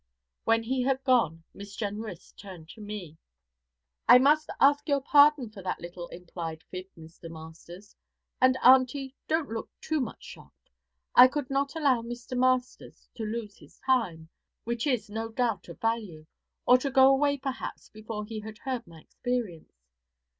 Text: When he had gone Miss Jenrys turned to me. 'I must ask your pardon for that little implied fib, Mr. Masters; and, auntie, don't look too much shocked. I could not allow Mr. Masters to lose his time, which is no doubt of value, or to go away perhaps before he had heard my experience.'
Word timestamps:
When 0.45 0.63
he 0.63 0.81
had 0.81 1.03
gone 1.03 1.43
Miss 1.53 1.75
Jenrys 1.75 2.31
turned 2.35 2.69
to 2.69 2.81
me. 2.81 3.19
'I 4.09 4.17
must 4.17 4.49
ask 4.59 4.89
your 4.89 4.99
pardon 5.01 5.51
for 5.51 5.61
that 5.61 5.79
little 5.79 6.07
implied 6.07 6.63
fib, 6.71 6.87
Mr. 6.97 7.29
Masters; 7.29 7.95
and, 8.41 8.57
auntie, 8.63 9.13
don't 9.27 9.51
look 9.51 9.69
too 9.79 9.99
much 10.01 10.23
shocked. 10.23 10.71
I 11.13 11.27
could 11.27 11.51
not 11.51 11.75
allow 11.75 12.01
Mr. 12.01 12.35
Masters 12.35 13.07
to 13.13 13.21
lose 13.23 13.57
his 13.57 13.77
time, 13.85 14.27
which 14.63 14.87
is 14.87 15.07
no 15.07 15.29
doubt 15.29 15.69
of 15.69 15.79
value, 15.79 16.25
or 16.65 16.79
to 16.79 16.89
go 16.89 17.07
away 17.13 17.37
perhaps 17.37 17.89
before 17.89 18.25
he 18.25 18.39
had 18.39 18.57
heard 18.57 18.87
my 18.87 19.01
experience.' 19.01 19.83